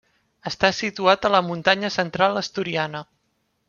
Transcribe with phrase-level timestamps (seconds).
[0.51, 3.09] Està situat a la muntanya central asturiana.